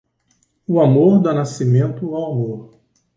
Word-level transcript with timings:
O 0.67 0.81
amor 0.81 1.21
dá 1.21 1.31
nascimento 1.31 2.15
ao 2.15 2.31
amor. 2.31 2.71